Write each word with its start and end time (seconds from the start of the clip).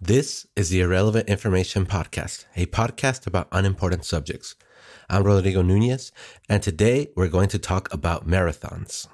This 0.00 0.46
is 0.54 0.68
the 0.68 0.82
Irrelevant 0.82 1.26
Information 1.26 1.86
Podcast, 1.86 2.44
a 2.54 2.66
podcast 2.66 3.26
about 3.26 3.48
unimportant 3.50 4.04
subjects. 4.04 4.54
I'm 5.08 5.22
Rodrigo 5.22 5.62
Nunez, 5.62 6.12
and 6.50 6.62
today 6.62 7.08
we're 7.16 7.28
going 7.28 7.48
to 7.48 7.58
talk 7.58 7.90
about 7.90 8.28
marathons. 8.28 9.08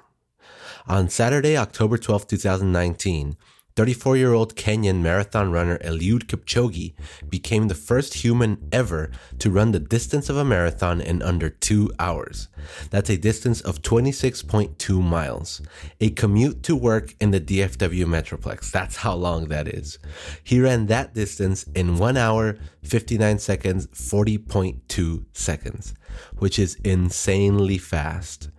On 0.85 1.07
Saturday, 1.07 1.55
October 1.55 1.97
12, 1.97 2.27
2019, 2.27 3.37
34 3.75 4.17
year 4.17 4.33
old 4.33 4.55
Kenyan 4.55 5.01
marathon 5.01 5.51
runner 5.51 5.77
Eliud 5.79 6.25
Kipchoge 6.25 6.93
became 7.27 7.67
the 7.67 7.75
first 7.75 8.13
human 8.15 8.67
ever 8.71 9.11
to 9.39 9.49
run 9.49 9.71
the 9.71 9.79
distance 9.79 10.29
of 10.29 10.37
a 10.37 10.45
marathon 10.45 11.01
in 11.01 11.21
under 11.23 11.49
two 11.49 11.91
hours. 11.97 12.49
That's 12.91 13.09
a 13.09 13.17
distance 13.17 13.61
of 13.61 13.81
26.2 13.81 15.01
miles, 15.01 15.61
a 15.99 16.11
commute 16.11 16.61
to 16.63 16.75
work 16.75 17.15
in 17.19 17.31
the 17.31 17.41
DFW 17.41 18.05
Metroplex. 18.05 18.71
That's 18.71 18.97
how 18.97 19.15
long 19.15 19.47
that 19.47 19.67
is. 19.67 19.97
He 20.43 20.59
ran 20.59 20.85
that 20.87 21.13
distance 21.13 21.63
in 21.75 21.97
1 21.97 22.17
hour, 22.17 22.57
59 22.83 23.39
seconds, 23.39 23.87
40.2 23.87 25.25
seconds, 25.33 25.93
which 26.37 26.59
is 26.59 26.75
insanely 26.83 27.79
fast. 27.79 28.49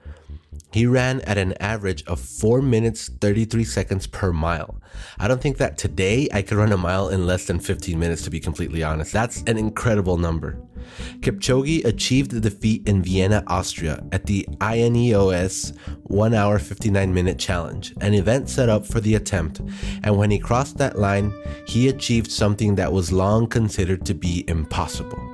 He 0.75 0.87
ran 0.87 1.21
at 1.21 1.39
an 1.39 1.55
average 1.61 2.03
of 2.09 2.19
4 2.19 2.61
minutes 2.61 3.09
33 3.21 3.63
seconds 3.63 4.09
per 4.09 4.33
mile. 4.33 4.83
I 5.21 5.29
don't 5.29 5.41
think 5.41 5.59
that 5.59 5.79
today 5.79 6.29
I 6.33 6.43
could 6.43 6.59
run 6.59 6.73
a 6.73 6.77
mile 6.77 7.11
in 7.11 7.29
less 7.29 7.47
than 7.47 7.61
15 7.61 7.97
minutes, 7.97 8.23
to 8.23 8.31
be 8.31 8.41
completely 8.41 8.83
honest. 8.83 9.13
That's 9.13 9.43
an 9.43 9.57
incredible 9.57 10.17
number. 10.17 10.59
Kipchoge 11.21 11.85
achieved 11.85 12.33
the 12.33 12.41
defeat 12.41 12.89
in 12.89 13.05
Vienna, 13.05 13.45
Austria 13.47 14.03
at 14.11 14.27
the 14.27 14.49
INEOS 14.61 15.79
1 16.03 16.35
hour 16.35 16.59
59 16.59 17.15
minute 17.15 17.39
challenge, 17.39 17.95
an 18.01 18.13
event 18.13 18.51
set 18.51 18.69
up 18.69 18.85
for 18.85 18.99
the 18.99 19.15
attempt. 19.15 19.61
And 20.03 20.19
when 20.19 20.33
he 20.33 20.41
crossed 20.41 20.79
that 20.79 20.99
line, 20.99 21.33
he 21.69 21.89
achieved 21.89 22.33
something 22.33 22.75
that 22.75 22.93
was 22.93 23.13
long 23.13 23.47
considered 23.47 24.05
to 24.07 24.15
be 24.15 24.45
impossible. 24.49 25.34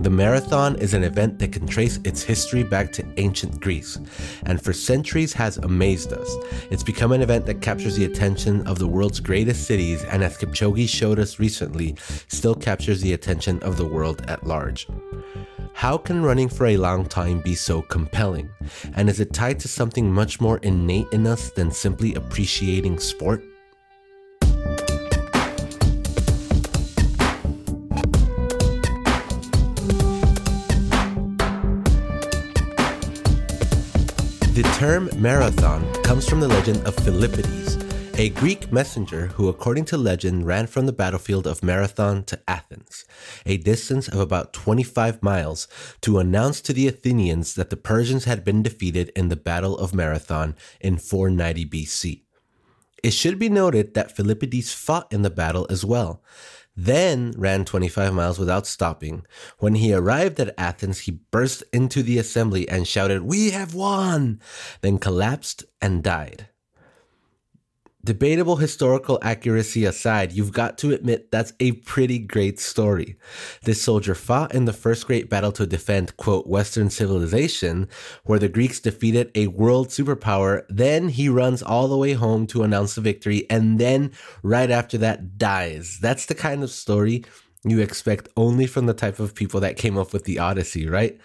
The 0.00 0.10
marathon 0.10 0.76
is 0.76 0.92
an 0.92 1.04
event 1.04 1.38
that 1.38 1.52
can 1.52 1.68
trace 1.68 2.00
its 2.04 2.22
history 2.22 2.64
back 2.64 2.90
to 2.92 3.06
ancient 3.16 3.60
Greece, 3.60 3.98
and 4.44 4.60
for 4.60 4.72
centuries 4.72 5.32
has 5.34 5.56
amazed 5.58 6.12
us. 6.12 6.28
It's 6.70 6.82
become 6.82 7.12
an 7.12 7.22
event 7.22 7.46
that 7.46 7.62
captures 7.62 7.96
the 7.96 8.04
attention 8.04 8.66
of 8.66 8.80
the 8.80 8.88
world's 8.88 9.20
greatest 9.20 9.66
cities, 9.66 10.02
and 10.04 10.24
as 10.24 10.36
Kipchoge 10.36 10.88
showed 10.88 11.20
us 11.20 11.38
recently, 11.38 11.94
still 12.26 12.56
captures 12.56 13.02
the 13.02 13.12
attention 13.12 13.62
of 13.62 13.76
the 13.76 13.86
world 13.86 14.22
at 14.28 14.44
large. 14.44 14.88
How 15.74 15.96
can 15.96 16.22
running 16.22 16.48
for 16.48 16.66
a 16.66 16.76
long 16.76 17.06
time 17.06 17.40
be 17.40 17.54
so 17.54 17.80
compelling? 17.82 18.50
And 18.94 19.08
is 19.08 19.20
it 19.20 19.32
tied 19.32 19.60
to 19.60 19.68
something 19.68 20.12
much 20.12 20.40
more 20.40 20.58
innate 20.58 21.06
in 21.12 21.26
us 21.26 21.50
than 21.50 21.70
simply 21.70 22.14
appreciating 22.14 22.98
sport? 22.98 23.44
Term 34.74 35.08
marathon 35.16 35.88
comes 36.02 36.28
from 36.28 36.40
the 36.40 36.48
legend 36.48 36.84
of 36.84 36.96
Philippides, 36.96 37.78
a 38.18 38.30
Greek 38.30 38.72
messenger 38.72 39.28
who, 39.28 39.48
according 39.48 39.84
to 39.84 39.96
legend, 39.96 40.48
ran 40.48 40.66
from 40.66 40.86
the 40.86 40.92
battlefield 40.92 41.46
of 41.46 41.62
Marathon 41.62 42.24
to 42.24 42.40
Athens, 42.48 43.04
a 43.46 43.56
distance 43.56 44.08
of 44.08 44.18
about 44.18 44.52
25 44.52 45.22
miles, 45.22 45.68
to 46.00 46.18
announce 46.18 46.60
to 46.60 46.72
the 46.72 46.88
Athenians 46.88 47.54
that 47.54 47.70
the 47.70 47.76
Persians 47.76 48.24
had 48.24 48.44
been 48.44 48.64
defeated 48.64 49.12
in 49.14 49.28
the 49.28 49.36
Battle 49.36 49.78
of 49.78 49.94
Marathon 49.94 50.56
in 50.80 50.98
490 50.98 51.66
BC. 51.66 52.22
It 53.04 53.12
should 53.12 53.38
be 53.38 53.48
noted 53.48 53.94
that 53.94 54.16
Philippides 54.16 54.74
fought 54.74 55.12
in 55.12 55.22
the 55.22 55.30
battle 55.30 55.68
as 55.70 55.84
well, 55.84 56.20
then 56.76 57.32
ran 57.36 57.64
25 57.64 58.12
miles 58.12 58.38
without 58.38 58.66
stopping. 58.66 59.26
When 59.58 59.76
he 59.76 59.92
arrived 59.92 60.40
at 60.40 60.54
Athens, 60.58 61.00
he 61.00 61.20
burst 61.30 61.62
into 61.72 62.02
the 62.02 62.18
assembly 62.18 62.68
and 62.68 62.86
shouted, 62.86 63.22
We 63.22 63.50
have 63.50 63.74
won! 63.74 64.40
Then 64.80 64.98
collapsed 64.98 65.64
and 65.80 66.02
died. 66.02 66.48
Debatable 68.04 68.56
historical 68.56 69.18
accuracy 69.22 69.86
aside, 69.86 70.30
you've 70.30 70.52
got 70.52 70.76
to 70.76 70.92
admit 70.92 71.30
that's 71.30 71.54
a 71.58 71.72
pretty 71.72 72.18
great 72.18 72.60
story. 72.60 73.16
This 73.62 73.80
soldier 73.80 74.14
fought 74.14 74.54
in 74.54 74.66
the 74.66 74.74
first 74.74 75.06
great 75.06 75.30
battle 75.30 75.52
to 75.52 75.66
defend, 75.66 76.18
quote, 76.18 76.46
Western 76.46 76.90
civilization, 76.90 77.88
where 78.24 78.38
the 78.38 78.50
Greeks 78.50 78.78
defeated 78.78 79.30
a 79.34 79.46
world 79.46 79.88
superpower. 79.88 80.66
Then 80.68 81.08
he 81.08 81.30
runs 81.30 81.62
all 81.62 81.88
the 81.88 81.96
way 81.96 82.12
home 82.12 82.46
to 82.48 82.62
announce 82.62 82.94
the 82.94 83.00
victory, 83.00 83.46
and 83.48 83.78
then 83.78 84.12
right 84.42 84.70
after 84.70 84.98
that 84.98 85.38
dies. 85.38 85.98
That's 85.98 86.26
the 86.26 86.34
kind 86.34 86.62
of 86.62 86.68
story 86.68 87.24
you 87.64 87.80
expect 87.80 88.28
only 88.36 88.66
from 88.66 88.84
the 88.84 88.92
type 88.92 89.18
of 89.18 89.34
people 89.34 89.60
that 89.60 89.78
came 89.78 89.96
up 89.96 90.12
with 90.12 90.24
the 90.24 90.38
Odyssey, 90.38 90.86
right? 90.86 91.18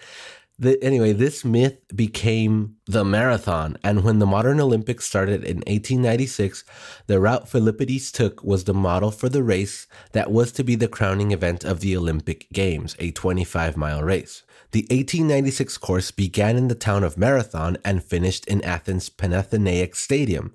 The, 0.62 0.78
anyway, 0.84 1.14
this 1.14 1.46
myth 1.46 1.80
became 1.96 2.76
the 2.86 3.06
marathon. 3.06 3.78
And 3.82 4.04
when 4.04 4.20
the 4.20 4.26
modern 4.26 4.60
Olympics 4.60 5.06
started 5.06 5.46
in 5.46 5.60
1896, 5.60 6.66
the 7.08 7.22
route 7.22 7.48
Philippides 7.48 8.12
took 8.12 8.44
was 8.44 8.66
the 8.66 8.74
model 8.74 9.10
for 9.10 9.30
the 9.30 9.42
race 9.42 9.88
that 10.12 10.32
was 10.32 10.52
to 10.52 10.66
be 10.66 10.76
the 10.76 10.90
crowning 10.90 11.32
event 11.32 11.64
of 11.64 11.80
the 11.80 11.96
Olympic 11.96 12.48
Games, 12.52 12.98
a 13.00 13.12
25 13.12 13.78
mile 13.78 14.04
race. 14.04 14.44
The 14.72 14.82
1896 14.82 15.78
course 15.78 16.12
began 16.12 16.58
in 16.58 16.68
the 16.68 16.76
town 16.76 17.06
of 17.06 17.18
Marathon 17.18 17.78
and 17.86 18.04
finished 18.04 18.46
in 18.46 18.62
Athens' 18.66 19.08
Panathenaic 19.08 19.96
Stadium. 19.96 20.54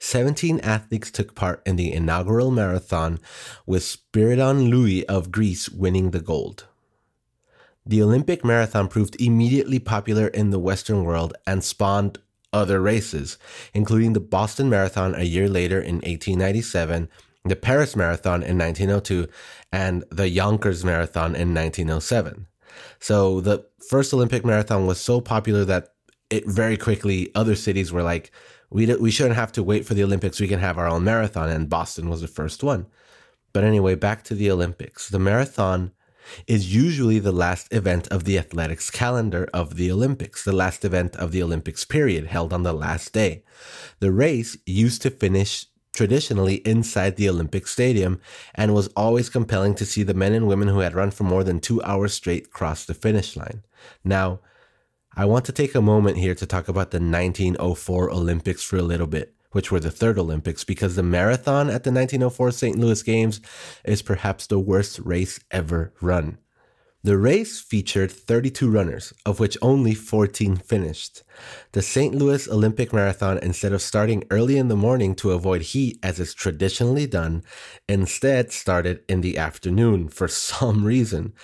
17 0.00 0.58
athletes 0.60 1.12
took 1.12 1.36
part 1.36 1.62
in 1.64 1.76
the 1.76 1.92
inaugural 1.92 2.50
marathon, 2.50 3.20
with 3.66 3.82
Spiridon 3.82 4.68
Louis 4.68 5.06
of 5.08 5.30
Greece 5.30 5.68
winning 5.68 6.10
the 6.10 6.20
gold. 6.20 6.66
The 7.88 8.02
Olympic 8.02 8.44
marathon 8.44 8.86
proved 8.88 9.18
immediately 9.18 9.78
popular 9.78 10.26
in 10.26 10.50
the 10.50 10.58
Western 10.58 11.04
world 11.04 11.32
and 11.46 11.64
spawned 11.64 12.18
other 12.52 12.82
races, 12.82 13.38
including 13.72 14.12
the 14.12 14.20
Boston 14.20 14.68
Marathon 14.68 15.14
a 15.14 15.22
year 15.22 15.48
later 15.48 15.80
in 15.80 15.96
1897, 15.96 17.08
the 17.46 17.56
Paris 17.56 17.96
Marathon 17.96 18.42
in 18.42 18.58
1902, 18.58 19.26
and 19.72 20.04
the 20.10 20.28
Yonkers 20.28 20.84
Marathon 20.84 21.34
in 21.34 21.54
1907. 21.54 22.46
So 23.00 23.40
the 23.40 23.64
first 23.88 24.12
Olympic 24.12 24.44
marathon 24.44 24.86
was 24.86 25.00
so 25.00 25.22
popular 25.22 25.64
that 25.64 25.94
it 26.28 26.46
very 26.46 26.76
quickly 26.76 27.30
other 27.34 27.54
cities 27.54 27.90
were 27.90 28.02
like, 28.02 28.30
we 28.70 28.94
we 28.96 29.10
shouldn't 29.10 29.36
have 29.36 29.52
to 29.52 29.62
wait 29.62 29.86
for 29.86 29.94
the 29.94 30.04
Olympics. 30.04 30.40
We 30.40 30.48
can 30.48 30.60
have 30.60 30.76
our 30.76 30.86
own 30.86 31.04
marathon, 31.04 31.48
and 31.48 31.70
Boston 31.70 32.10
was 32.10 32.20
the 32.20 32.28
first 32.28 32.62
one. 32.62 32.84
But 33.54 33.64
anyway, 33.64 33.94
back 33.94 34.24
to 34.24 34.34
the 34.34 34.50
Olympics. 34.50 35.08
The 35.08 35.18
marathon 35.18 35.92
is 36.46 36.74
usually 36.74 37.18
the 37.18 37.32
last 37.32 37.72
event 37.72 38.08
of 38.08 38.24
the 38.24 38.38
athletics 38.38 38.90
calendar 38.90 39.48
of 39.52 39.76
the 39.76 39.90
Olympics, 39.90 40.44
the 40.44 40.52
last 40.52 40.84
event 40.84 41.16
of 41.16 41.32
the 41.32 41.42
Olympics 41.42 41.84
period 41.84 42.26
held 42.26 42.52
on 42.52 42.62
the 42.62 42.72
last 42.72 43.12
day. 43.12 43.42
The 44.00 44.12
race 44.12 44.56
used 44.66 45.02
to 45.02 45.10
finish 45.10 45.66
traditionally 45.94 46.56
inside 46.66 47.16
the 47.16 47.28
Olympic 47.28 47.66
Stadium 47.66 48.20
and 48.54 48.72
was 48.72 48.88
always 48.94 49.28
compelling 49.28 49.74
to 49.74 49.86
see 49.86 50.04
the 50.04 50.14
men 50.14 50.32
and 50.32 50.46
women 50.46 50.68
who 50.68 50.78
had 50.78 50.94
run 50.94 51.10
for 51.10 51.24
more 51.24 51.42
than 51.42 51.58
two 51.58 51.82
hours 51.82 52.14
straight 52.14 52.50
cross 52.50 52.84
the 52.84 52.94
finish 52.94 53.36
line. 53.36 53.64
Now, 54.04 54.40
I 55.16 55.24
want 55.24 55.44
to 55.46 55.52
take 55.52 55.74
a 55.74 55.82
moment 55.82 56.18
here 56.18 56.36
to 56.36 56.46
talk 56.46 56.68
about 56.68 56.92
the 56.92 57.00
1904 57.00 58.10
Olympics 58.12 58.62
for 58.62 58.76
a 58.76 58.82
little 58.82 59.08
bit 59.08 59.34
which 59.52 59.70
were 59.70 59.80
the 59.80 59.90
third 59.90 60.18
Olympics, 60.18 60.64
because 60.64 60.96
the 60.96 61.02
marathon 61.02 61.68
at 61.68 61.84
the 61.84 61.92
1904 61.92 62.50
St. 62.50 62.78
Louis 62.78 63.02
Games 63.02 63.40
is 63.84 64.02
perhaps 64.02 64.46
the 64.46 64.58
worst 64.58 64.98
race 65.00 65.40
ever 65.50 65.92
run. 66.00 66.38
The 67.04 67.16
race 67.16 67.60
featured 67.60 68.10
32 68.10 68.68
runners, 68.68 69.14
of 69.24 69.38
which 69.38 69.56
only 69.62 69.94
14 69.94 70.56
finished. 70.56 71.22
The 71.70 71.80
St. 71.80 72.12
Louis 72.12 72.48
Olympic 72.48 72.92
Marathon, 72.92 73.38
instead 73.38 73.72
of 73.72 73.80
starting 73.80 74.24
early 74.30 74.58
in 74.58 74.66
the 74.66 74.76
morning 74.76 75.14
to 75.16 75.30
avoid 75.30 75.62
heat 75.62 75.98
as 76.02 76.18
is 76.18 76.34
traditionally 76.34 77.06
done, 77.06 77.44
instead 77.88 78.50
started 78.50 79.04
in 79.08 79.20
the 79.20 79.38
afternoon 79.38 80.08
for 80.08 80.26
some 80.28 80.84
reason. 80.84 81.34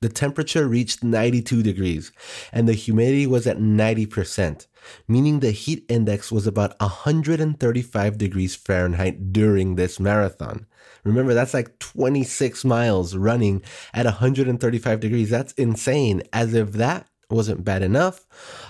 The 0.00 0.08
temperature 0.08 0.66
reached 0.66 1.04
92 1.04 1.62
degrees 1.62 2.10
and 2.50 2.66
the 2.66 2.72
humidity 2.72 3.26
was 3.26 3.46
at 3.46 3.58
90% 3.58 4.66
meaning 5.08 5.40
the 5.40 5.50
heat 5.50 5.84
index 5.88 6.30
was 6.30 6.46
about 6.46 6.78
135 6.80 8.18
degrees 8.18 8.54
Fahrenheit 8.54 9.32
during 9.32 9.76
this 9.76 9.98
marathon. 10.00 10.66
Remember, 11.04 11.34
that's 11.34 11.54
like 11.54 11.78
26 11.78 12.64
miles 12.64 13.16
running 13.16 13.62
at 13.92 14.06
135 14.06 15.00
degrees. 15.00 15.30
That's 15.30 15.52
insane. 15.54 16.22
As 16.32 16.54
if 16.54 16.72
that 16.72 17.06
wasn't 17.30 17.64
bad 17.64 17.82
enough, 17.82 18.26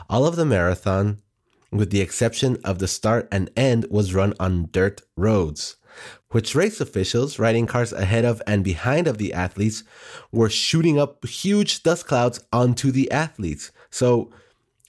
all 0.09 0.26
of 0.26 0.37
the 0.37 0.47
marathon, 0.47 1.20
with 1.70 1.91
the 1.91 2.00
exception 2.00 2.58
of 2.65 2.79
the 2.79 2.88
start 2.88 3.29
and 3.31 3.50
end, 3.56 3.87
was 3.91 4.15
run 4.15 4.35
on 4.41 4.69
dirt 4.73 5.03
roads 5.17 5.76
which 6.31 6.55
race 6.55 6.81
officials 6.81 7.38
riding 7.38 7.67
cars 7.67 7.93
ahead 7.93 8.25
of 8.25 8.43
and 8.47 8.65
behind 8.65 9.06
of 9.06 9.19
the 9.19 9.32
athletes 9.32 9.85
were 10.31 10.50
shooting 10.50 10.99
up 10.99 11.25
huge 11.26 11.82
dust 11.82 12.06
clouds 12.06 12.41
onto 12.53 12.91
the 12.91 13.11
athletes. 13.11 13.70
So 13.91 14.31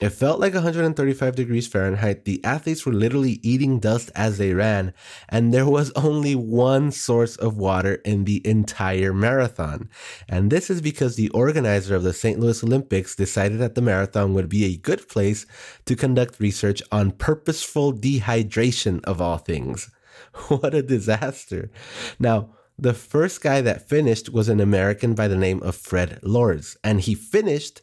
It 0.00 0.10
felt 0.10 0.40
like 0.40 0.54
135 0.54 1.36
degrees 1.36 1.68
Fahrenheit. 1.68 2.24
The 2.24 2.44
athletes 2.44 2.84
were 2.84 2.92
literally 2.92 3.38
eating 3.42 3.78
dust 3.78 4.10
as 4.16 4.38
they 4.38 4.52
ran, 4.52 4.92
and 5.28 5.54
there 5.54 5.68
was 5.68 5.92
only 5.92 6.34
one 6.34 6.90
source 6.90 7.36
of 7.36 7.56
water 7.56 7.94
in 8.04 8.24
the 8.24 8.44
entire 8.44 9.12
marathon. 9.12 9.88
And 10.28 10.50
this 10.50 10.68
is 10.68 10.82
because 10.82 11.14
the 11.14 11.30
organizer 11.30 11.94
of 11.94 12.02
the 12.02 12.12
St. 12.12 12.40
Louis 12.40 12.64
Olympics 12.64 13.14
decided 13.14 13.60
that 13.60 13.76
the 13.76 13.82
marathon 13.82 14.34
would 14.34 14.48
be 14.48 14.64
a 14.64 14.76
good 14.76 15.08
place 15.08 15.46
to 15.86 15.94
conduct 15.94 16.40
research 16.40 16.82
on 16.90 17.12
purposeful 17.12 17.92
dehydration 17.92 19.02
of 19.04 19.20
all 19.20 19.38
things. 19.38 19.90
What 20.48 20.74
a 20.74 20.82
disaster. 20.82 21.70
Now, 22.18 22.50
the 22.76 22.94
first 22.94 23.40
guy 23.40 23.60
that 23.60 23.88
finished 23.88 24.30
was 24.30 24.48
an 24.48 24.60
American 24.60 25.14
by 25.14 25.28
the 25.28 25.36
name 25.36 25.62
of 25.62 25.76
Fred 25.76 26.18
Lorz, 26.22 26.76
and 26.82 27.00
he 27.00 27.14
finished 27.14 27.82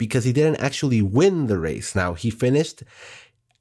because 0.00 0.24
he 0.24 0.32
didn't 0.32 0.56
actually 0.56 1.02
win 1.02 1.46
the 1.46 1.58
race. 1.58 1.94
Now, 1.94 2.14
he 2.14 2.30
finished 2.30 2.82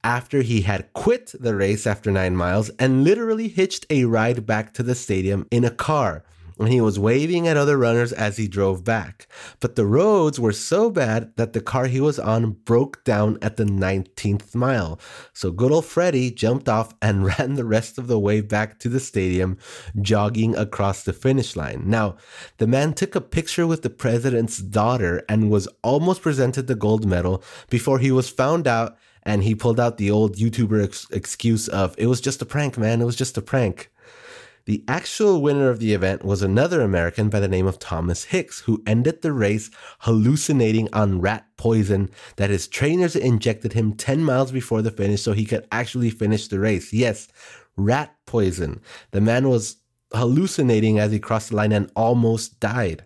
after 0.05 0.41
he 0.41 0.61
had 0.61 0.91
quit 0.93 1.33
the 1.37 1.53
race 1.53 1.85
after 1.85 2.09
nine 2.09 2.33
miles 2.33 2.69
and 2.79 3.03
literally 3.03 3.49
hitched 3.49 3.85
a 3.89 4.05
ride 4.05 4.45
back 4.45 4.73
to 4.75 4.81
the 4.81 4.95
stadium 4.95 5.45
in 5.51 5.65
a 5.65 5.69
car 5.69 6.23
and 6.59 6.67
he 6.69 6.81
was 6.81 6.99
waving 6.99 7.47
at 7.47 7.57
other 7.57 7.77
runners 7.77 8.11
as 8.11 8.37
he 8.37 8.47
drove 8.47 8.83
back. 8.83 9.27
But 9.59 9.75
the 9.75 9.85
roads 9.85 10.39
were 10.39 10.51
so 10.51 10.89
bad 10.89 11.35
that 11.37 11.53
the 11.53 11.61
car 11.61 11.85
he 11.85 12.01
was 12.01 12.19
on 12.19 12.51
broke 12.51 13.03
down 13.03 13.37
at 13.41 13.55
the 13.55 13.63
19th 13.63 14.53
mile. 14.53 14.99
So 15.33 15.51
good 15.51 15.71
old 15.71 15.85
Freddie 15.85 16.31
jumped 16.31 16.67
off 16.67 16.93
and 17.01 17.25
ran 17.39 17.55
the 17.55 17.65
rest 17.65 17.97
of 17.97 18.07
the 18.07 18.19
way 18.19 18.41
back 18.41 18.79
to 18.79 18.89
the 18.89 18.99
stadium, 18.99 19.57
jogging 20.01 20.55
across 20.55 21.03
the 21.03 21.13
finish 21.13 21.55
line. 21.55 21.83
Now, 21.85 22.17
the 22.57 22.67
man 22.67 22.93
took 22.93 23.15
a 23.15 23.21
picture 23.21 23.65
with 23.65 23.81
the 23.81 23.89
president's 23.89 24.57
daughter 24.57 25.23
and 25.29 25.49
was 25.49 25.67
almost 25.81 26.21
presented 26.21 26.67
the 26.67 26.75
gold 26.75 27.05
medal 27.05 27.43
before 27.69 27.99
he 27.99 28.11
was 28.11 28.29
found 28.29 28.67
out 28.67 28.97
and 29.23 29.43
he 29.43 29.55
pulled 29.55 29.79
out 29.79 29.97
the 29.97 30.11
old 30.11 30.37
YouTuber 30.37 30.83
ex- 30.83 31.07
excuse 31.11 31.67
of, 31.67 31.95
it 31.97 32.07
was 32.07 32.21
just 32.21 32.41
a 32.41 32.45
prank, 32.45 32.77
man. 32.77 33.01
It 33.01 33.05
was 33.05 33.15
just 33.15 33.37
a 33.37 33.41
prank. 33.41 33.91
The 34.69 34.83
actual 34.87 35.41
winner 35.41 35.71
of 35.71 35.79
the 35.79 35.95
event 35.95 36.23
was 36.23 36.43
another 36.43 36.81
American 36.81 37.27
by 37.27 37.39
the 37.39 37.47
name 37.47 37.65
of 37.65 37.79
Thomas 37.79 38.25
Hicks, 38.25 38.59
who 38.59 38.83
ended 38.85 39.23
the 39.23 39.33
race 39.33 39.71
hallucinating 40.01 40.87
on 40.93 41.21
rat 41.21 41.47
poison 41.57 42.11
that 42.35 42.51
his 42.51 42.67
trainers 42.67 43.15
injected 43.15 43.73
him 43.73 43.93
10 43.93 44.23
miles 44.23 44.51
before 44.51 44.83
the 44.83 44.91
finish 44.91 45.23
so 45.23 45.33
he 45.33 45.43
could 45.43 45.67
actually 45.71 46.11
finish 46.11 46.47
the 46.47 46.59
race. 46.59 46.93
Yes, 46.93 47.29
rat 47.77 48.15
poison. 48.27 48.79
The 49.09 49.21
man 49.21 49.49
was 49.49 49.77
hallucinating 50.13 50.99
as 50.99 51.11
he 51.11 51.17
crossed 51.17 51.49
the 51.49 51.55
line 51.55 51.71
and 51.71 51.91
almost 51.95 52.59
died. 52.59 53.05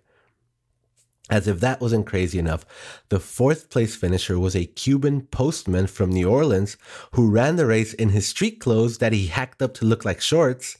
As 1.29 1.47
if 1.47 1.61
that 1.61 1.79
wasn't 1.79 2.05
crazy 2.07 2.39
enough, 2.39 2.65
the 3.07 3.21
fourth 3.21 3.69
place 3.69 3.95
finisher 3.95 4.37
was 4.37 4.53
a 4.53 4.65
Cuban 4.65 5.21
postman 5.21 5.87
from 5.87 6.09
New 6.09 6.29
Orleans 6.29 6.75
who 7.13 7.31
ran 7.31 7.55
the 7.55 7.65
race 7.65 7.93
in 7.93 8.09
his 8.09 8.27
street 8.27 8.59
clothes 8.59 8.97
that 8.97 9.13
he 9.13 9.27
hacked 9.27 9.61
up 9.61 9.73
to 9.75 9.85
look 9.85 10.03
like 10.03 10.19
shorts 10.19 10.77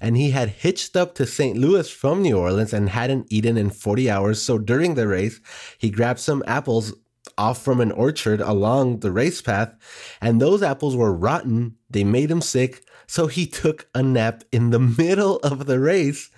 and 0.00 0.16
he 0.16 0.30
had 0.30 0.48
hitched 0.48 0.96
up 0.96 1.14
to 1.14 1.26
St. 1.26 1.56
Louis 1.56 1.88
from 1.90 2.22
New 2.22 2.38
Orleans 2.38 2.72
and 2.72 2.90
hadn't 2.90 3.26
eaten 3.30 3.56
in 3.56 3.70
40 3.70 4.10
hours. 4.10 4.42
So 4.42 4.58
during 4.58 4.94
the 4.94 5.08
race, 5.08 5.40
he 5.78 5.90
grabbed 5.90 6.20
some 6.20 6.42
apples 6.46 6.94
off 7.36 7.62
from 7.62 7.80
an 7.80 7.92
orchard 7.92 8.40
along 8.40 9.00
the 9.00 9.12
race 9.12 9.42
path, 9.42 9.74
and 10.20 10.40
those 10.40 10.62
apples 10.62 10.96
were 10.96 11.12
rotten. 11.12 11.76
They 11.90 12.04
made 12.04 12.30
him 12.30 12.40
sick. 12.40 12.84
So 13.06 13.26
he 13.26 13.46
took 13.46 13.88
a 13.94 14.02
nap 14.02 14.44
in 14.52 14.70
the 14.70 14.78
middle 14.98 15.36
of 15.38 15.66
the 15.66 15.80
race 15.80 16.30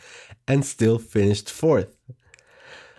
and 0.46 0.64
still 0.64 0.98
finished 0.98 1.50
fourth. 1.50 1.99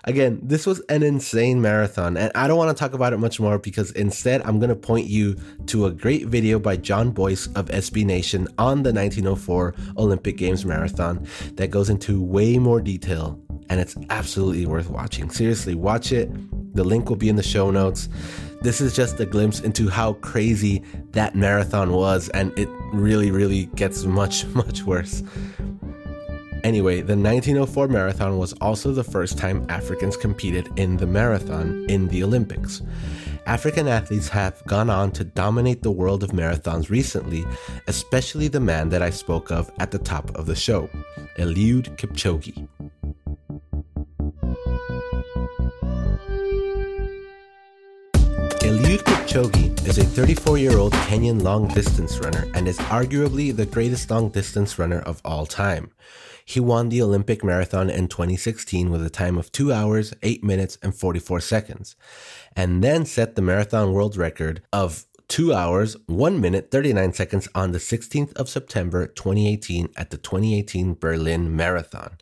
Again, 0.05 0.39
this 0.41 0.65
was 0.65 0.79
an 0.89 1.03
insane 1.03 1.61
marathon, 1.61 2.17
and 2.17 2.31
I 2.33 2.47
don't 2.47 2.57
want 2.57 2.75
to 2.75 2.79
talk 2.79 2.93
about 2.93 3.13
it 3.13 3.17
much 3.17 3.39
more 3.39 3.59
because 3.59 3.91
instead 3.91 4.41
I'm 4.45 4.57
going 4.57 4.69
to 4.69 4.75
point 4.75 5.05
you 5.05 5.35
to 5.67 5.85
a 5.85 5.91
great 5.91 6.27
video 6.27 6.57
by 6.57 6.77
Jon 6.77 7.11
Bois 7.11 7.47
of 7.55 7.67
SB 7.67 8.03
Nation 8.03 8.47
on 8.57 8.81
the 8.81 8.91
1904 8.91 9.75
Olympic 9.97 10.37
Games 10.37 10.65
marathon 10.65 11.27
that 11.53 11.69
goes 11.69 11.89
into 11.89 12.21
way 12.21 12.57
more 12.57 12.81
detail, 12.81 13.39
and 13.69 13.79
it's 13.79 13.95
absolutely 14.09 14.65
worth 14.65 14.89
watching. 14.89 15.29
Seriously, 15.29 15.75
watch 15.75 16.11
it. 16.11 16.31
The 16.75 16.83
link 16.83 17.09
will 17.09 17.17
be 17.17 17.29
in 17.29 17.35
the 17.35 17.43
show 17.43 17.69
notes. 17.69 18.09
This 18.61 18.81
is 18.81 18.95
just 18.95 19.19
a 19.19 19.25
glimpse 19.25 19.59
into 19.59 19.87
how 19.87 20.13
crazy 20.13 20.83
that 21.11 21.35
marathon 21.35 21.91
was, 21.91 22.29
and 22.29 22.57
it 22.57 22.69
really, 22.91 23.29
really 23.29 23.65
gets 23.75 24.03
much, 24.05 24.45
much 24.55 24.83
worse. 24.83 25.21
Anyway, 26.63 26.97
the 26.97 27.17
1904 27.17 27.87
marathon 27.87 28.37
was 28.37 28.53
also 28.61 28.91
the 28.91 29.03
first 29.03 29.37
time 29.37 29.65
Africans 29.69 30.15
competed 30.15 30.69
in 30.77 30.97
the 30.97 31.07
marathon 31.07 31.85
in 31.89 32.07
the 32.09 32.23
Olympics. 32.23 32.81
African 33.47 33.87
athletes 33.87 34.29
have 34.29 34.63
gone 34.65 34.89
on 34.89 35.11
to 35.13 35.23
dominate 35.23 35.81
the 35.81 35.91
world 35.91 36.23
of 36.23 36.31
marathons 36.31 36.89
recently, 36.89 37.45
especially 37.87 38.47
the 38.47 38.59
man 38.59 38.89
that 38.89 39.01
I 39.01 39.09
spoke 39.09 39.51
of 39.51 39.71
at 39.79 39.89
the 39.89 39.97
top 39.97 40.35
of 40.37 40.45
the 40.45 40.55
show, 40.55 40.87
Eliud 41.37 41.97
Kipchoge. 41.97 42.67
Eliud 48.61 48.99
Kipchoge 48.99 49.87
is 49.87 49.97
a 49.97 50.03
34 50.03 50.59
year 50.59 50.77
old 50.77 50.93
Kenyan 50.93 51.41
long 51.41 51.67
distance 51.69 52.19
runner 52.19 52.45
and 52.53 52.67
is 52.67 52.77
arguably 52.77 53.55
the 53.55 53.65
greatest 53.65 54.11
long 54.11 54.29
distance 54.29 54.77
runner 54.77 54.99
of 54.99 55.19
all 55.25 55.47
time. 55.47 55.91
He 56.51 56.59
won 56.59 56.89
the 56.89 57.01
Olympic 57.01 57.45
marathon 57.45 57.89
in 57.89 58.09
2016 58.09 58.89
with 58.89 59.05
a 59.05 59.09
time 59.09 59.37
of 59.37 59.53
2 59.53 59.71
hours, 59.71 60.13
8 60.21 60.43
minutes, 60.43 60.77
and 60.83 60.93
44 60.93 61.39
seconds, 61.39 61.95
and 62.57 62.83
then 62.83 63.05
set 63.05 63.37
the 63.37 63.41
marathon 63.41 63.93
world 63.93 64.17
record 64.17 64.61
of 64.73 65.05
2 65.29 65.53
hours, 65.53 65.95
1 66.07 66.41
minute, 66.41 66.69
39 66.69 67.13
seconds 67.13 67.47
on 67.55 67.71
the 67.71 67.77
16th 67.77 68.33
of 68.33 68.49
September 68.49 69.07
2018 69.07 69.93
at 69.95 70.09
the 70.09 70.17
2018 70.17 70.95
Berlin 70.95 71.55
Marathon. 71.55 72.17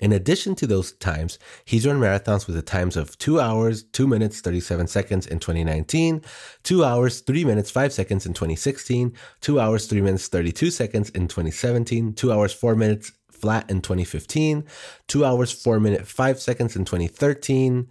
In 0.00 0.10
addition 0.10 0.56
to 0.56 0.66
those 0.66 0.90
times, 0.90 1.38
he's 1.64 1.86
run 1.86 2.00
marathons 2.00 2.48
with 2.48 2.56
the 2.56 2.62
times 2.62 2.96
of 2.96 3.16
2 3.18 3.38
hours, 3.38 3.84
2 3.84 4.08
minutes, 4.08 4.40
37 4.40 4.88
seconds 4.88 5.28
in 5.28 5.38
2019, 5.38 6.22
2 6.64 6.84
hours, 6.84 7.20
3 7.20 7.44
minutes, 7.44 7.70
5 7.70 7.92
seconds 7.92 8.26
in 8.26 8.32
2016, 8.32 9.12
2 9.40 9.60
hours, 9.60 9.86
3 9.86 10.00
minutes, 10.00 10.26
32 10.26 10.72
seconds 10.72 11.10
in 11.10 11.28
2017, 11.28 12.14
2 12.14 12.32
hours, 12.32 12.52
4 12.52 12.74
minutes, 12.74 13.12
flat 13.42 13.68
in 13.68 13.82
2015, 13.82 14.64
2 15.08 15.24
hours, 15.24 15.52
4 15.52 15.80
minutes, 15.80 16.10
5 16.10 16.40
seconds 16.40 16.76
in 16.76 16.84
2013. 16.84 17.88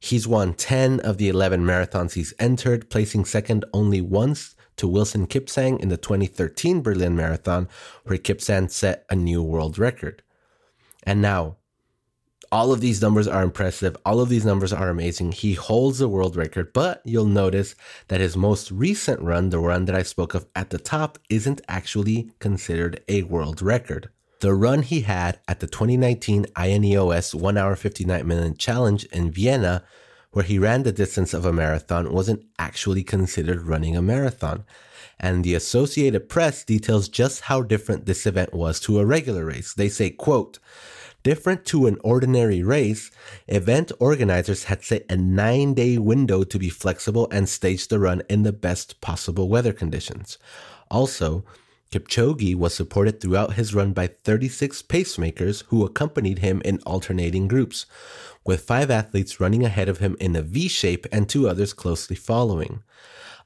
He's 0.00 0.26
won 0.26 0.54
10 0.54 1.00
of 1.00 1.18
the 1.18 1.28
11 1.28 1.60
marathons 1.60 2.14
he's 2.14 2.34
entered, 2.38 2.90
placing 2.90 3.26
second 3.26 3.64
only 3.72 4.00
once 4.00 4.56
to 4.76 4.88
Wilson 4.88 5.26
Kipsang 5.26 5.78
in 5.80 5.90
the 5.90 5.96
2013 5.96 6.82
Berlin 6.82 7.14
Marathon, 7.14 7.68
where 8.04 8.18
Kipsang 8.18 8.70
set 8.70 9.04
a 9.08 9.14
new 9.14 9.42
world 9.42 9.78
record. 9.78 10.22
And 11.02 11.22
now, 11.22 11.56
all 12.52 12.72
of 12.72 12.80
these 12.80 13.02
numbers 13.02 13.26
are 13.26 13.42
impressive. 13.42 13.96
All 14.04 14.20
of 14.20 14.28
these 14.28 14.44
numbers 14.44 14.72
are 14.72 14.88
amazing. 14.88 15.32
He 15.32 15.54
holds 15.54 15.98
the 15.98 16.08
world 16.08 16.36
record, 16.36 16.72
but 16.72 17.02
you'll 17.04 17.26
notice 17.26 17.74
that 18.08 18.20
his 18.20 18.36
most 18.36 18.70
recent 18.70 19.20
run, 19.20 19.50
the 19.50 19.58
run 19.58 19.86
that 19.86 19.96
I 19.96 20.02
spoke 20.02 20.34
of 20.34 20.46
at 20.54 20.70
the 20.70 20.78
top, 20.78 21.18
isn't 21.28 21.60
actually 21.68 22.30
considered 22.38 23.02
a 23.08 23.24
world 23.24 23.60
record. 23.60 24.10
The 24.40 24.54
run 24.54 24.82
he 24.82 25.00
had 25.00 25.40
at 25.48 25.60
the 25.60 25.66
2019 25.66 26.44
INEOS 26.54 27.34
1 27.34 27.56
hour 27.56 27.74
59 27.74 28.26
minute 28.26 28.58
challenge 28.58 29.04
in 29.06 29.30
Vienna, 29.30 29.82
where 30.32 30.44
he 30.44 30.58
ran 30.58 30.82
the 30.82 30.92
distance 30.92 31.32
of 31.32 31.46
a 31.46 31.52
marathon, 31.54 32.12
wasn't 32.12 32.44
actually 32.58 33.02
considered 33.02 33.62
running 33.62 33.96
a 33.96 34.02
marathon. 34.02 34.64
And 35.18 35.42
the 35.42 35.54
Associated 35.54 36.28
Press 36.28 36.64
details 36.64 37.08
just 37.08 37.42
how 37.42 37.62
different 37.62 38.04
this 38.04 38.26
event 38.26 38.52
was 38.52 38.78
to 38.80 39.00
a 39.00 39.06
regular 39.06 39.46
race. 39.46 39.72
They 39.72 39.88
say, 39.88 40.10
quote, 40.10 40.58
Different 41.22 41.64
to 41.66 41.86
an 41.86 41.96
ordinary 42.04 42.62
race, 42.62 43.10
event 43.48 43.90
organizers 43.98 44.64
had 44.64 44.84
set 44.84 45.06
a 45.08 45.16
nine 45.16 45.72
day 45.72 45.96
window 45.96 46.44
to 46.44 46.58
be 46.58 46.68
flexible 46.68 47.26
and 47.32 47.48
stage 47.48 47.88
the 47.88 47.98
run 47.98 48.22
in 48.28 48.42
the 48.42 48.52
best 48.52 49.00
possible 49.00 49.48
weather 49.48 49.72
conditions. 49.72 50.36
Also, 50.90 51.46
Kipchoge 51.90 52.54
was 52.56 52.74
supported 52.74 53.20
throughout 53.20 53.54
his 53.54 53.74
run 53.74 53.92
by 53.92 54.08
36 54.08 54.82
pacemakers 54.82 55.64
who 55.68 55.84
accompanied 55.84 56.40
him 56.40 56.60
in 56.64 56.80
alternating 56.84 57.46
groups, 57.46 57.86
with 58.44 58.62
five 58.64 58.90
athletes 58.90 59.40
running 59.40 59.64
ahead 59.64 59.88
of 59.88 59.98
him 59.98 60.16
in 60.20 60.34
a 60.34 60.42
V 60.42 60.68
shape 60.68 61.06
and 61.12 61.28
two 61.28 61.48
others 61.48 61.72
closely 61.72 62.16
following. 62.16 62.82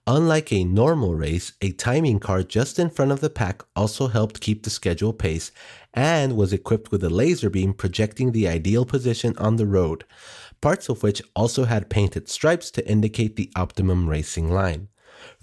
Unlike 0.07 0.53
a 0.53 0.65
normal 0.65 1.15
race, 1.15 1.53
a 1.61 1.73
timing 1.73 2.19
car 2.19 2.43
just 2.43 2.79
in 2.79 2.89
front 2.89 3.13
of 3.13 3.21
the 3.21 3.29
pack 3.29 3.63
also 3.77 4.09
helped 4.09 4.41
keep 4.41 4.63
the 4.63 4.71
schedule 4.71 5.13
pace 5.13 5.53
and 5.93 6.37
was 6.37 6.53
equipped 6.53 6.91
with 6.91 7.05
a 7.05 7.11
laser 7.11 7.51
beam 7.51 7.75
projecting 7.75 8.33
the 8.33 8.49
ideal 8.49 8.87
position 8.87 9.37
on 9.37 9.57
the 9.57 9.67
road, 9.67 10.05
parts 10.63 10.89
of 10.89 11.03
which 11.03 11.23
also 11.37 11.65
had 11.65 11.91
painted 11.91 12.29
stripes 12.29 12.71
to 12.71 12.89
indicate 12.89 13.37
the 13.37 13.53
optimum 13.55 14.09
racing 14.09 14.51
line. 14.51 14.89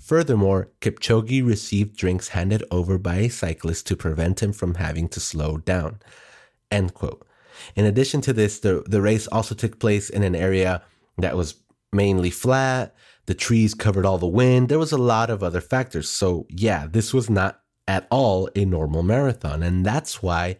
Furthermore, 0.07 0.69
Kipchoge 0.79 1.45
received 1.45 1.97
drinks 1.97 2.29
handed 2.29 2.63
over 2.71 2.97
by 2.97 3.15
a 3.15 3.29
cyclist 3.29 3.87
to 3.87 3.97
prevent 3.97 4.41
him 4.41 4.53
from 4.53 4.75
having 4.75 5.09
to 5.09 5.19
slow 5.19 5.57
down. 5.57 5.99
End 6.71 6.93
quote. 6.93 7.27
In 7.75 7.83
addition 7.83 8.21
to 8.21 8.31
this, 8.31 8.59
the, 8.59 8.85
the 8.87 9.01
race 9.01 9.27
also 9.27 9.53
took 9.53 9.81
place 9.81 10.09
in 10.09 10.23
an 10.23 10.33
area 10.33 10.81
that 11.17 11.35
was 11.35 11.55
mainly 11.91 12.29
flat. 12.29 12.95
The 13.25 13.33
trees 13.33 13.73
covered 13.73 14.05
all 14.05 14.17
the 14.17 14.27
wind. 14.27 14.69
There 14.69 14.79
was 14.79 14.93
a 14.93 14.97
lot 14.97 15.29
of 15.29 15.43
other 15.43 15.59
factors. 15.59 16.07
So, 16.07 16.47
yeah, 16.49 16.87
this 16.89 17.13
was 17.13 17.29
not 17.29 17.59
at 17.85 18.07
all 18.09 18.49
a 18.55 18.63
normal 18.63 19.03
marathon. 19.03 19.61
And 19.61 19.85
that's 19.85 20.23
why 20.23 20.55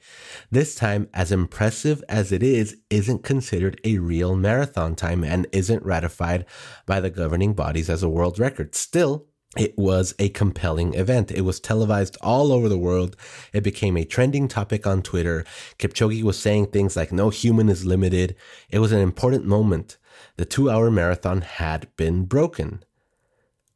this 0.51 0.75
time, 0.75 1.07
as 1.13 1.31
impressive 1.31 2.03
as 2.09 2.33
it 2.33 2.43
is, 2.43 2.75
isn't 2.89 3.23
considered 3.23 3.79
a 3.85 3.99
real 3.99 4.35
marathon 4.35 4.93
time 4.93 5.23
and 5.23 5.47
isn't 5.53 5.85
ratified 5.85 6.45
by 6.85 6.99
the 6.99 7.09
governing 7.09 7.53
bodies 7.53 7.89
as 7.89 8.03
a 8.03 8.09
world 8.09 8.39
record. 8.39 8.75
Still, 8.75 9.25
it 9.57 9.77
was 9.77 10.13
a 10.19 10.29
compelling 10.29 10.93
event. 10.93 11.31
It 11.31 11.41
was 11.41 11.59
televised 11.59 12.17
all 12.21 12.51
over 12.51 12.69
the 12.69 12.77
world. 12.77 13.15
It 13.53 13.63
became 13.63 13.97
a 13.97 14.05
trending 14.05 14.47
topic 14.47 14.85
on 14.85 15.01
Twitter. 15.01 15.45
Kipchoge 15.79 16.23
was 16.23 16.39
saying 16.39 16.67
things 16.67 16.95
like, 16.95 17.11
no 17.11 17.29
human 17.29 17.69
is 17.69 17.85
limited. 17.85 18.35
It 18.69 18.79
was 18.79 18.91
an 18.91 18.99
important 18.99 19.45
moment. 19.45 19.97
The 20.37 20.45
two 20.45 20.69
hour 20.69 20.91
marathon 20.91 21.41
had 21.41 21.87
been 21.97 22.25
broken. 22.25 22.83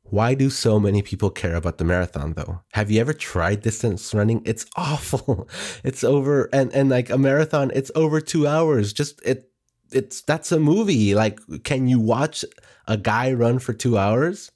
Why 0.04 0.34
do 0.34 0.50
so 0.50 0.78
many 0.78 1.02
people 1.02 1.30
care 1.30 1.56
about 1.56 1.78
the 1.78 1.86
marathon 1.86 2.34
though? 2.34 2.62
Have 2.74 2.92
you 2.92 3.00
ever 3.00 3.14
tried 3.14 3.62
distance 3.62 4.14
running? 4.14 4.42
It's 4.46 4.66
awful. 4.76 5.48
It's 5.84 6.04
over 6.04 6.50
and 6.52 6.72
and 6.74 6.90
like 6.90 7.10
a 7.10 7.18
marathon, 7.18 7.72
it's 7.74 7.92
over 7.96 8.20
2 8.20 8.46
hours. 8.46 8.92
Just 8.92 9.22
it 9.26 9.50
it's 9.92 10.22
that's 10.22 10.52
a 10.52 10.60
movie. 10.60 11.16
Like 11.16 11.40
can 11.64 11.88
you 11.88 12.00
watch 12.00 12.44
a 12.88 12.98
guy 12.98 13.32
run 13.32 13.60
for 13.60 13.74
2 13.74 13.98
hours? 13.98 14.52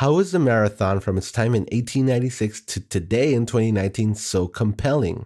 How 0.00 0.18
is 0.18 0.30
the 0.30 0.38
marathon 0.38 1.00
from 1.00 1.16
its 1.16 1.32
time 1.32 1.54
in 1.54 1.62
1896 1.62 2.60
to 2.66 2.80
today 2.80 3.32
in 3.32 3.46
2019 3.46 4.14
so 4.14 4.46
compelling? 4.46 5.24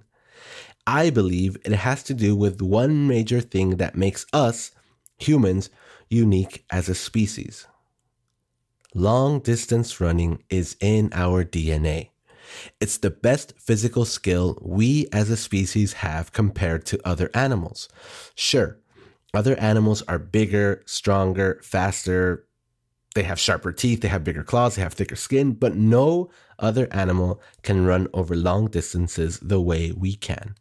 I 0.87 1.11
believe 1.11 1.57
it 1.65 1.73
has 1.73 2.05
to 2.05 2.15
do 2.15 2.37
with 2.37 2.63
one 2.63 3.09
major 3.09 3.41
thing 3.41 3.79
that 3.79 3.97
makes 3.97 4.27
us, 4.33 4.71
humans, 5.19 5.71
unique 6.09 6.65
as 6.71 6.89
a 6.89 6.95
species. 6.95 7.67
Long 8.95 9.41
distance 9.41 10.01
running 10.01 10.45
is 10.51 10.77
in 10.81 11.11
our 11.15 11.45
DNA. 11.45 12.11
It's 12.81 12.99
the 12.99 13.11
best 13.11 13.55
physical 13.59 14.05
skill 14.05 14.57
we 14.63 15.09
as 15.13 15.31
a 15.31 15.37
species 15.37 15.95
have 15.95 16.33
compared 16.33 16.87
to 16.87 17.01
other 17.05 17.29
animals. 17.35 17.89
Sure, 18.37 18.79
other 19.35 19.59
animals 19.59 20.03
are 20.03 20.21
bigger, 20.21 20.85
stronger, 20.87 21.59
faster. 21.65 22.47
They 23.15 23.25
have 23.25 23.41
sharper 23.41 23.73
teeth, 23.73 24.03
they 24.03 24.09
have 24.09 24.23
bigger 24.23 24.45
claws, 24.45 24.77
they 24.77 24.83
have 24.83 24.93
thicker 24.95 25.17
skin, 25.17 25.53
but 25.53 25.75
no 25.75 26.31
other 26.59 26.87
animal 26.93 27.41
can 27.63 27.85
run 27.85 28.07
over 28.15 28.37
long 28.37 28.69
distances 28.69 29.41
the 29.41 29.61
way 29.61 29.91
we 29.91 30.15
can. 30.15 30.55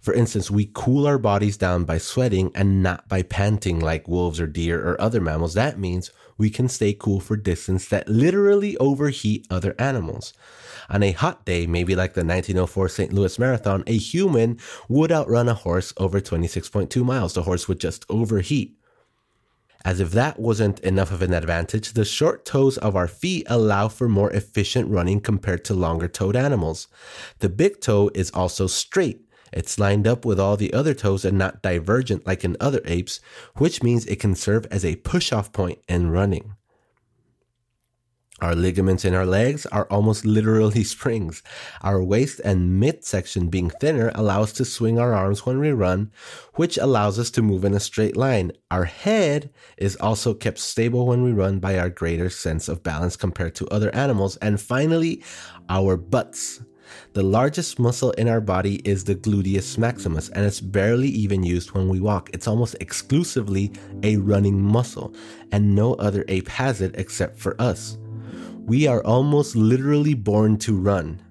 For 0.00 0.12
instance, 0.12 0.50
we 0.50 0.70
cool 0.74 1.06
our 1.06 1.18
bodies 1.18 1.56
down 1.56 1.84
by 1.84 1.98
sweating 1.98 2.50
and 2.54 2.82
not 2.82 3.08
by 3.08 3.22
panting 3.22 3.78
like 3.78 4.08
wolves 4.08 4.40
or 4.40 4.46
deer 4.46 4.84
or 4.84 5.00
other 5.00 5.20
mammals. 5.20 5.54
That 5.54 5.78
means 5.78 6.10
we 6.36 6.50
can 6.50 6.68
stay 6.68 6.92
cool 6.94 7.20
for 7.20 7.36
distance 7.36 7.86
that 7.88 8.08
literally 8.08 8.76
overheat 8.78 9.46
other 9.50 9.74
animals. 9.78 10.32
On 10.90 11.02
a 11.02 11.12
hot 11.12 11.44
day, 11.44 11.66
maybe 11.66 11.94
like 11.94 12.14
the 12.14 12.24
1904 12.24 12.88
St. 12.88 13.12
Louis 13.12 13.38
Marathon, 13.38 13.84
a 13.86 13.96
human 13.96 14.58
would 14.88 15.12
outrun 15.12 15.48
a 15.48 15.54
horse 15.54 15.92
over 15.96 16.20
26.2 16.20 17.04
miles. 17.04 17.34
The 17.34 17.42
horse 17.42 17.68
would 17.68 17.80
just 17.80 18.04
overheat. 18.08 18.77
As 19.84 20.00
if 20.00 20.10
that 20.10 20.38
wasn't 20.38 20.80
enough 20.80 21.12
of 21.12 21.22
an 21.22 21.32
advantage, 21.32 21.92
the 21.92 22.04
short 22.04 22.44
toes 22.44 22.78
of 22.78 22.96
our 22.96 23.08
feet 23.08 23.46
allow 23.48 23.88
for 23.88 24.08
more 24.08 24.30
efficient 24.32 24.90
running 24.90 25.20
compared 25.20 25.64
to 25.66 25.74
longer 25.74 26.08
toed 26.08 26.36
animals. 26.36 26.88
The 27.38 27.48
big 27.48 27.80
toe 27.80 28.10
is 28.14 28.30
also 28.32 28.66
straight, 28.66 29.28
it's 29.52 29.78
lined 29.78 30.06
up 30.06 30.24
with 30.24 30.38
all 30.38 30.56
the 30.56 30.72
other 30.72 30.94
toes 30.94 31.24
and 31.24 31.38
not 31.38 31.62
divergent 31.62 32.26
like 32.26 32.44
in 32.44 32.56
other 32.60 32.82
apes, 32.84 33.20
which 33.56 33.82
means 33.82 34.06
it 34.06 34.20
can 34.20 34.34
serve 34.34 34.66
as 34.70 34.84
a 34.84 34.96
push 34.96 35.32
off 35.32 35.52
point 35.52 35.78
in 35.88 36.10
running. 36.10 36.54
Our 38.40 38.54
ligaments 38.54 39.04
in 39.04 39.14
our 39.14 39.26
legs 39.26 39.66
are 39.66 39.88
almost 39.90 40.24
literally 40.24 40.84
springs. 40.96 41.42
Our 41.82 42.02
waist 42.02 42.40
and 42.44 42.78
midsection 42.78 43.48
being 43.48 43.70
thinner 43.70 44.12
allow 44.14 44.42
us 44.42 44.52
to 44.54 44.64
swing 44.64 44.98
our 44.98 45.12
arms 45.12 45.44
when 45.44 45.58
we 45.58 45.72
run, 45.72 46.12
which 46.54 46.78
allows 46.78 47.18
us 47.18 47.30
to 47.32 47.42
move 47.42 47.64
in 47.64 47.74
a 47.74 47.80
straight 47.80 48.16
line. 48.16 48.52
Our 48.70 48.84
head 48.84 49.50
is 49.76 49.96
also 49.96 50.34
kept 50.34 50.58
stable 50.58 51.06
when 51.06 51.22
we 51.22 51.32
run 51.32 51.58
by 51.58 51.78
our 51.78 51.90
greater 51.90 52.30
sense 52.30 52.68
of 52.68 52.84
balance 52.84 53.16
compared 53.16 53.56
to 53.56 53.68
other 53.68 53.92
animals. 53.94 54.36
And 54.36 54.60
finally, 54.60 55.24
our 55.68 55.96
butts. 55.96 56.62
The 57.12 57.22
largest 57.22 57.78
muscle 57.78 58.12
in 58.12 58.28
our 58.28 58.40
body 58.40 58.76
is 58.76 59.04
the 59.04 59.14
gluteus 59.14 59.76
maximus, 59.76 60.30
and 60.30 60.46
it's 60.46 60.60
barely 60.60 61.08
even 61.08 61.42
used 61.42 61.72
when 61.72 61.88
we 61.88 62.00
walk. 62.00 62.30
It's 62.32 62.48
almost 62.48 62.76
exclusively 62.80 63.72
a 64.02 64.16
running 64.16 64.62
muscle, 64.62 65.14
and 65.52 65.74
no 65.74 65.94
other 65.94 66.24
ape 66.28 66.48
has 66.48 66.80
it 66.80 66.94
except 66.96 67.38
for 67.38 67.60
us. 67.60 67.98
We 68.68 68.86
are 68.86 69.02
almost 69.02 69.56
literally 69.56 70.12
born 70.12 70.58
to 70.58 70.76
run. 70.76 71.22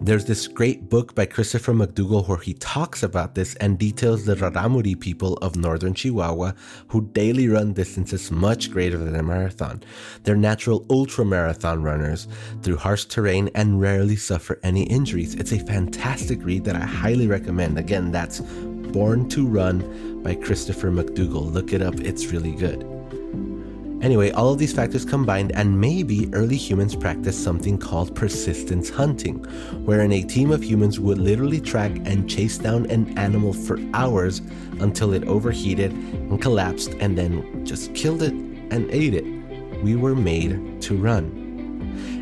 There's 0.00 0.24
this 0.24 0.48
great 0.48 0.88
book 0.88 1.14
by 1.14 1.26
Christopher 1.26 1.74
McDougall 1.74 2.26
where 2.26 2.38
he 2.38 2.54
talks 2.54 3.02
about 3.02 3.34
this 3.34 3.54
and 3.56 3.78
details 3.78 4.24
the 4.24 4.34
Rarámuri 4.36 4.98
people 4.98 5.34
of 5.42 5.56
northern 5.56 5.92
Chihuahua 5.92 6.52
who 6.88 7.10
daily 7.12 7.48
run 7.48 7.74
distances 7.74 8.30
much 8.30 8.70
greater 8.70 8.96
than 8.96 9.14
a 9.14 9.22
marathon. 9.22 9.82
They're 10.22 10.34
natural 10.34 10.86
ultra 10.88 11.26
marathon 11.26 11.82
runners 11.82 12.28
through 12.62 12.78
harsh 12.78 13.04
terrain 13.04 13.50
and 13.54 13.78
rarely 13.78 14.16
suffer 14.16 14.58
any 14.62 14.84
injuries. 14.84 15.34
It's 15.34 15.52
a 15.52 15.58
fantastic 15.58 16.42
read 16.42 16.64
that 16.64 16.76
I 16.76 16.86
highly 16.86 17.26
recommend. 17.26 17.78
Again, 17.78 18.10
that's 18.10 18.40
Born 18.40 19.28
to 19.28 19.46
Run 19.46 20.22
by 20.22 20.34
Christopher 20.34 20.90
McDougall. 20.90 21.52
Look 21.52 21.74
it 21.74 21.82
up, 21.82 22.00
it's 22.00 22.28
really 22.28 22.52
good. 22.52 22.91
Anyway, 24.02 24.32
all 24.32 24.52
of 24.52 24.58
these 24.58 24.72
factors 24.72 25.04
combined, 25.04 25.52
and 25.52 25.80
maybe 25.80 26.28
early 26.32 26.56
humans 26.56 26.96
practiced 26.96 27.44
something 27.44 27.78
called 27.78 28.12
persistence 28.16 28.90
hunting, 28.90 29.38
wherein 29.84 30.10
a 30.10 30.24
team 30.24 30.50
of 30.50 30.60
humans 30.60 30.98
would 30.98 31.18
literally 31.18 31.60
track 31.60 31.92
and 32.04 32.28
chase 32.28 32.58
down 32.58 32.84
an 32.86 33.16
animal 33.16 33.52
for 33.52 33.78
hours 33.94 34.42
until 34.80 35.12
it 35.12 35.22
overheated 35.28 35.92
and 35.92 36.42
collapsed 36.42 36.90
and 36.94 37.16
then 37.16 37.64
just 37.64 37.94
killed 37.94 38.22
it 38.22 38.32
and 38.32 38.90
ate 38.90 39.14
it. 39.14 39.24
We 39.84 39.94
were 39.94 40.16
made 40.16 40.82
to 40.82 40.96
run. 40.96 41.38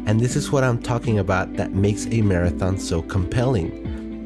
And 0.06 0.20
this 0.20 0.37
is 0.37 0.52
what 0.52 0.64
I'm 0.64 0.82
talking 0.82 1.18
about 1.18 1.54
that 1.56 1.72
makes 1.72 2.06
a 2.08 2.20
marathon 2.20 2.78
so 2.78 3.00
compelling. 3.00 3.79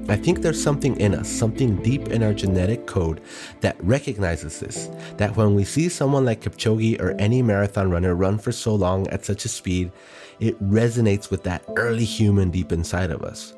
I 0.07 0.17
think 0.17 0.43
there's 0.43 0.63
something 0.63 1.01
in 1.01 1.15
us, 1.15 1.29
something 1.29 1.83
deep 1.83 2.09
in 2.09 2.23
our 2.23 2.35
genetic 2.35 2.87
code 2.87 3.23
that 3.63 3.83
recognizes 3.83 4.61
this. 4.61 4.91
That 5.17 5.35
when 5.35 5.55
we 5.55 5.65
see 5.65 5.89
someone 5.89 6.27
like 6.27 6.43
Kipchoge 6.43 7.01
or 7.01 7.13
any 7.19 7.41
marathon 7.41 7.91
runner 7.91 8.15
run 8.15 8.39
for 8.39 8.53
so 8.53 8.75
long 8.75 9.09
at 9.09 9.25
such 9.25 9.47
a 9.47 9.49
speed, 9.49 9.91
it 10.41 10.63
resonates 10.63 11.31
with 11.31 11.43
that 11.45 11.65
early 11.77 12.05
human 12.05 12.51
deep 12.51 12.71
inside 12.71 13.11
of 13.11 13.23
us. 13.23 13.55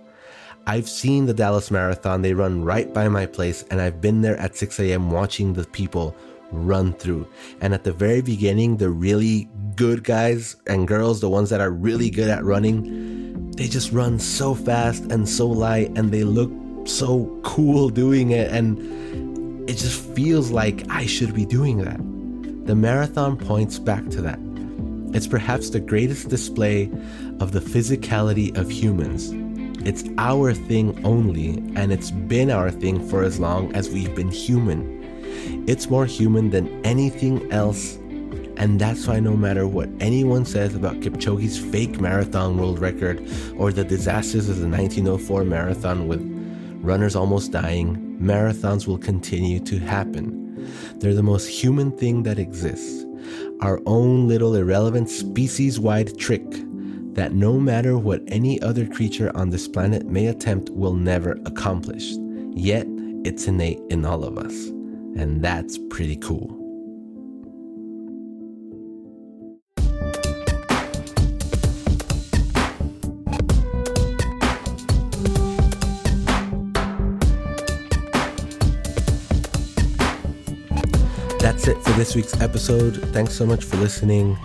I've 0.68 0.88
seen 0.88 1.26
the 1.26 1.34
Dallas 1.34 1.70
Marathon, 1.70 2.22
they 2.22 2.34
run 2.34 2.64
right 2.64 2.92
by 2.92 3.08
my 3.08 3.26
place, 3.26 3.64
and 3.70 3.80
I've 3.80 4.00
been 4.00 4.20
there 4.20 4.36
at 4.36 4.56
6 4.56 4.78
a.m. 4.80 5.10
watching 5.10 5.52
the 5.52 5.64
people 5.64 6.14
run 6.52 6.92
through. 6.92 7.26
And 7.60 7.74
at 7.74 7.84
the 7.84 7.92
very 7.92 8.22
beginning, 8.22 8.76
the 8.76 8.90
really 8.90 9.48
good 9.74 10.04
guys 10.04 10.56
and 10.66 10.86
girls, 10.86 11.20
the 11.20 11.28
ones 11.28 11.50
that 11.50 11.60
are 11.60 11.70
really 11.70 12.10
good 12.10 12.30
at 12.30 12.44
running, 12.44 13.35
they 13.56 13.68
just 13.68 13.90
run 13.90 14.18
so 14.18 14.54
fast 14.54 15.04
and 15.10 15.28
so 15.28 15.46
light 15.46 15.90
and 15.96 16.12
they 16.12 16.24
look 16.24 16.52
so 16.86 17.40
cool 17.42 17.88
doing 17.88 18.30
it 18.30 18.50
and 18.52 18.78
it 19.68 19.74
just 19.74 20.00
feels 20.14 20.50
like 20.50 20.84
I 20.90 21.06
should 21.06 21.34
be 21.34 21.44
doing 21.44 21.78
that. 21.78 21.98
The 22.66 22.74
marathon 22.74 23.36
points 23.36 23.78
back 23.78 24.08
to 24.10 24.22
that. 24.22 24.38
It's 25.14 25.26
perhaps 25.26 25.70
the 25.70 25.80
greatest 25.80 26.28
display 26.28 26.90
of 27.40 27.52
the 27.52 27.60
physicality 27.60 28.56
of 28.56 28.70
humans. 28.70 29.30
It's 29.86 30.04
our 30.18 30.52
thing 30.52 31.04
only, 31.04 31.50
and 31.76 31.92
it's 31.92 32.10
been 32.10 32.50
our 32.50 32.70
thing 32.70 33.08
for 33.08 33.22
as 33.22 33.38
long 33.38 33.74
as 33.74 33.88
we've 33.88 34.14
been 34.14 34.30
human. 34.30 35.64
It's 35.68 35.88
more 35.88 36.06
human 36.06 36.50
than 36.50 36.84
anything 36.84 37.50
else 37.52 37.98
and 38.56 38.80
that's 38.80 39.06
why 39.06 39.20
no 39.20 39.36
matter 39.36 39.66
what 39.66 39.88
anyone 40.00 40.44
says 40.44 40.74
about 40.74 41.00
Kipchoge's 41.00 41.58
fake 41.58 42.00
marathon 42.00 42.56
world 42.56 42.78
record 42.78 43.20
or 43.58 43.72
the 43.72 43.84
disasters 43.84 44.48
of 44.48 44.58
the 44.58 44.68
1904 44.68 45.44
marathon 45.44 46.08
with 46.08 46.20
runners 46.82 47.14
almost 47.14 47.52
dying, 47.52 48.18
marathons 48.20 48.86
will 48.86 48.98
continue 48.98 49.60
to 49.60 49.78
happen. 49.78 50.44
They're 50.98 51.14
the 51.14 51.22
most 51.22 51.48
human 51.48 51.92
thing 51.92 52.22
that 52.22 52.38
exists. 52.38 53.04
Our 53.60 53.80
own 53.86 54.28
little 54.28 54.54
irrelevant 54.54 55.10
species 55.10 55.78
wide 55.78 56.18
trick 56.18 56.44
that 57.14 57.32
no 57.32 57.58
matter 57.58 57.98
what 57.98 58.22
any 58.28 58.60
other 58.62 58.86
creature 58.86 59.34
on 59.34 59.50
this 59.50 59.68
planet 59.68 60.06
may 60.06 60.26
attempt 60.26 60.70
will 60.70 60.94
never 60.94 61.32
accomplish. 61.46 62.12
Yet, 62.52 62.86
it's 63.24 63.46
innate 63.46 63.80
in 63.90 64.04
all 64.04 64.24
of 64.24 64.38
us. 64.38 64.66
And 65.16 65.42
that's 65.42 65.78
pretty 65.90 66.16
cool. 66.16 66.65
That's 81.66 81.78
it 81.78 81.84
for 81.84 81.98
this 81.98 82.14
week's 82.14 82.40
episode. 82.40 82.94
Thanks 83.12 83.34
so 83.34 83.44
much 83.44 83.64
for 83.64 83.76
listening. 83.78 84.38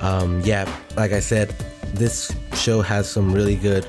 Um, 0.00 0.40
yeah, 0.40 0.68
like 0.96 1.12
I 1.12 1.20
said, 1.20 1.50
this 1.92 2.34
show 2.54 2.82
has 2.82 3.08
some 3.08 3.32
really 3.32 3.54
good 3.54 3.86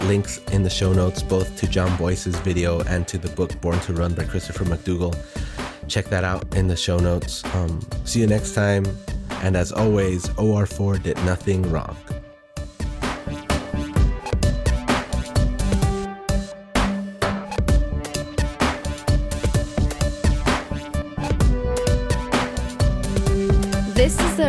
links 0.00 0.36
in 0.52 0.62
the 0.62 0.68
show 0.68 0.92
notes, 0.92 1.22
both 1.22 1.56
to 1.56 1.66
Jon 1.66 1.96
Bois's 1.96 2.36
video 2.40 2.80
and 2.82 3.08
to 3.08 3.16
the 3.16 3.30
book 3.30 3.58
Born 3.62 3.80
to 3.80 3.94
Run 3.94 4.12
by 4.12 4.24
Christopher 4.24 4.64
McDougall. 4.64 5.16
Check 5.88 6.06
that 6.06 6.24
out 6.24 6.54
in 6.54 6.68
the 6.68 6.76
show 6.76 6.98
notes. 6.98 7.42
Um, 7.54 7.80
see 8.04 8.20
you 8.20 8.26
next 8.26 8.54
time. 8.54 8.84
And 9.40 9.56
as 9.56 9.72
always, 9.72 10.28
OR4 10.30 11.02
did 11.02 11.16
nothing 11.24 11.62
wrong. 11.70 11.96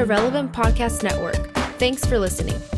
Irrelevant 0.07 0.53
Podcast 0.53 1.03
Network. 1.03 1.53
Thanks 1.77 2.05
for 2.05 2.17
listening. 2.17 2.76